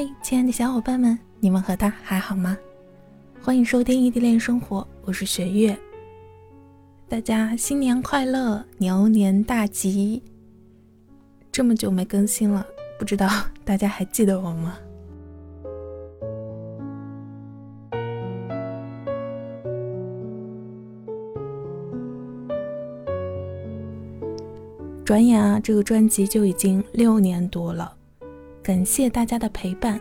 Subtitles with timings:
[0.00, 2.56] 嗨，亲爱的小伙伴们，你们和他还好吗？
[3.42, 5.76] 欢迎收听异地恋生活，我是雪月。
[7.08, 10.22] 大家新年快乐，牛年大吉！
[11.50, 12.64] 这么久没更新了，
[12.96, 13.28] 不知道
[13.66, 14.78] 大家还记得我吗？
[25.04, 27.97] 转眼啊，这个专辑就已经六年多了。
[28.68, 29.98] 感谢大家的陪伴。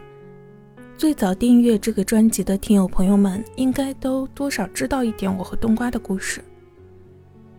[0.98, 6.44] 最早订阅这个专辑的听友朋友们，应该都多少知道一点我和冬瓜的故事。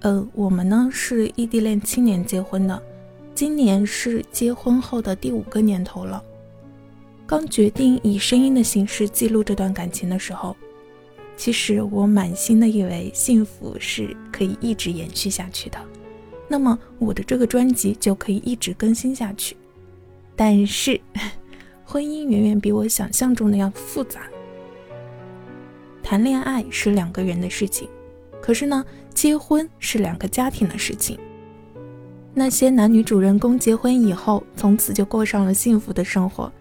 [0.00, 2.82] 呃，我们呢是异地恋七年结婚的，
[3.34, 6.22] 今年是结婚后的第五个年头了。
[7.26, 10.54] 刚决定以声音的形式记录这段感情的时候，
[11.38, 15.78] 其实我满心的以为幸福是可以一直延续下去的，
[16.48, 19.56] 那么我的这个专辑就可以一直更新下去。
[20.38, 21.00] 但是，
[21.84, 24.20] 婚姻远远比我想象中的要复杂。
[26.00, 27.88] 谈恋爱是两个人的事情，
[28.40, 31.18] 可是呢，结婚是两个家庭的事情。
[32.32, 36.52] 那些男女主人公结婚以后，从此就过上了幸福的生活，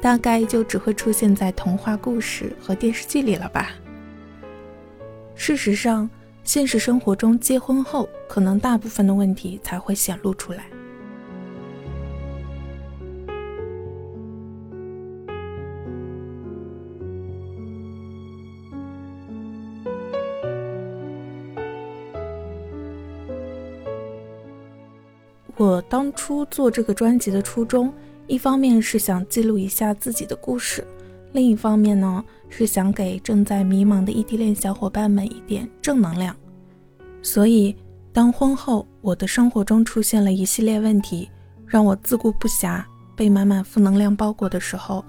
[0.00, 3.70] 大概就只会出现在童话故事和电视剧里了吧？
[5.34, 6.08] 事实上，
[6.44, 10.66] 现实生活中结婚后，可能大部分的问题才会显露出来。
[25.56, 27.92] 我当初做这个专辑的初衷，
[28.26, 30.84] 一方面是想记录一下自己的故事，
[31.32, 36.34] 另一方面呢是想给正在迷茫的异地恋小伙伴们一点正能量。
[37.22, 37.76] 所以，
[38.12, 41.30] 当婚后我的生活中出现了一系列问题，
[41.66, 42.82] 让我自顾不暇，
[43.14, 45.04] 被满满负能量包裹的时候，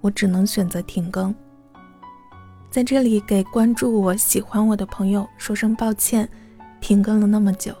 [0.00, 1.34] 我只能选择停更。
[2.70, 6.28] 在这里，给关注我、喜欢我的朋友说声抱歉，
[6.80, 7.74] 停更了那么久。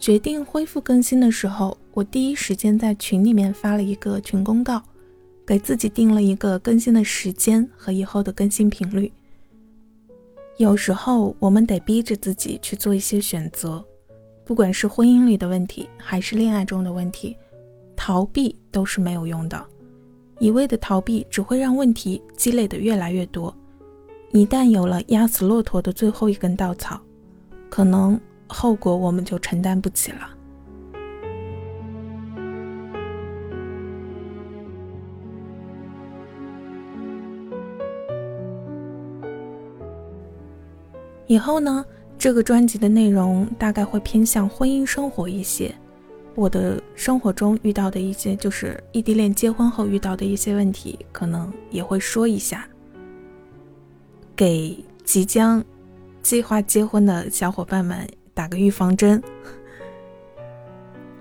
[0.00, 4.82] 决定恢复更新的时候，我第一时间在群里面发了一个群公告，
[5.46, 9.12] 给自己定了一个更新的时间和以后的更新频率。
[10.56, 13.84] 有时候我们得逼着自己去做一些选择，
[14.42, 17.36] 不管是婚姻里的问题，还是恋爱中的问题，
[17.94, 19.66] 逃避都是没有用的。
[20.38, 23.54] 一味的逃避只会让问题积累的越来越多，
[24.32, 26.98] 一旦有了压死骆驼的最后一根稻草，
[27.68, 28.18] 可能。
[28.50, 30.28] 后果我们就承担不起了。
[41.26, 41.84] 以后呢，
[42.18, 45.72] 这个专辑的内容大概会偏向婚姻生活一些，
[46.34, 52.66] 我的生活中遇到的一些，就是异地恋结婚后遇到的一些问题，可能也会说一下，
[54.34, 55.64] 给即将
[56.20, 58.04] 计划结婚的小伙伴们。
[58.34, 59.22] 打个预防针。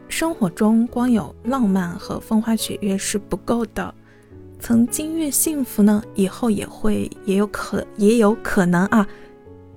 [0.07, 3.93] 生活中光有浪漫和风花雪月是不够的，
[4.59, 9.07] 曾经越幸福呢，以后也会也有可也有可能啊，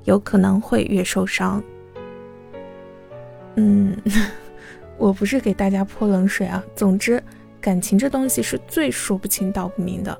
[0.04, 1.62] 有可能会越受伤。
[3.56, 3.97] 嗯，
[4.99, 6.64] 我不是给大家泼冷水啊。
[6.75, 7.22] 总之，
[7.60, 10.19] 感情这东西是最说不清道不明的，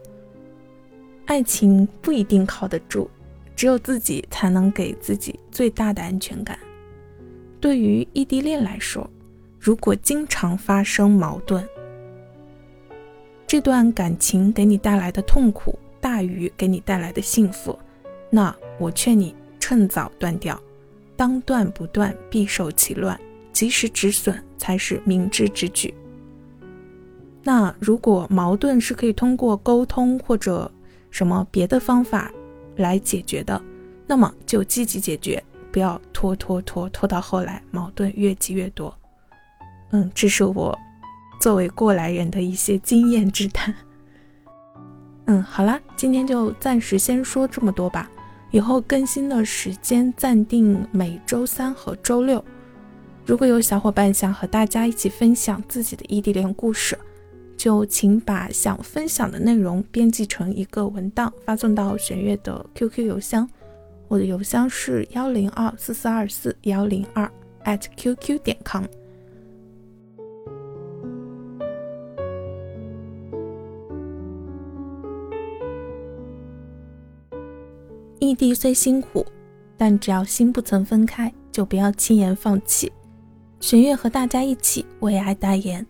[1.25, 3.09] 爱情不一定靠得住，
[3.57, 6.59] 只有自己才能给自己最大的安全感。
[7.63, 9.09] 对于异地恋来说，
[9.61, 11.65] 如果经常发生矛盾，
[13.47, 17.79] 这段感情给你带来的痛苦大于给你带来的幸福，
[18.31, 20.61] 那我劝你趁早断掉。
[21.15, 23.17] 当断不断，必受其乱，
[23.53, 25.95] 及时止损才是明智之举。
[27.45, 30.69] 那如果矛盾是可以通过沟通或者
[31.13, 32.33] 什么别的方法
[32.75, 33.63] 来解决的，
[34.05, 35.41] 那么就积极解决。
[35.71, 38.97] 不要拖拖拖拖到后来，矛盾越积越多。
[39.91, 40.79] 嗯，这是我
[41.41, 43.75] 作为过来人的一些经验之谈。
[45.27, 48.09] 嗯，好啦，今天就暂时先说这么多吧。
[48.53, 52.45] 以后更新的时间暂定每周三和周六。
[53.27, 56.97] 如果有小伙伴想和大家一起分享自己的异地恋故事，
[57.57, 63.49] 就请把想分享的内容编辑成一个文档，发送到玄月的 QQ 邮箱。
[64.13, 67.25] 我的邮箱是幺零二四四二四幺零二
[67.65, 68.85] at qq 点 com。
[78.19, 79.25] 异地虽辛苦，
[79.79, 82.93] 但只要心不曾分开，就不要轻言放弃。
[83.61, 85.87] 玄月和大家一起为爱代言。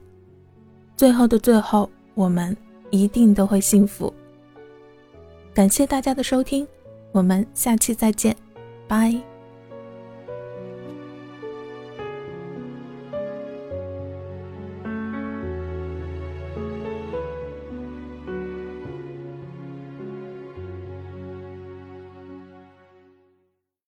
[0.97, 2.57] 最后的最后，我们
[2.91, 4.15] 一定都会幸福。
[5.53, 6.65] 感谢大家的收听，
[7.12, 8.35] 我们下期再见，
[8.88, 9.31] 拜。